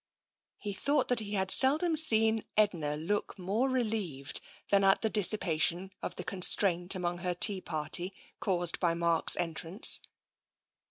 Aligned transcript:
He 0.57 0.73
thought 0.73 1.09
that 1.09 1.19
he 1.19 1.35
had 1.35 1.51
seldom 1.51 1.95
seen 1.95 2.43
Edna 2.57 2.97
look 2.97 3.37
more 3.37 3.67
TENSION 3.67 3.85
39 3.85 3.85
relieved 4.01 4.41
than 4.71 4.83
at 4.83 5.03
the 5.03 5.11
dissipation 5.11 5.91
of 6.01 6.15
the 6.15 6.23
constraint 6.23 6.95
amongst 6.95 7.23
her 7.23 7.35
tea 7.35 7.61
party, 7.61 8.11
caused 8.39 8.79
by 8.79 8.95
Mark's 8.95 9.37
entrance. 9.37 9.99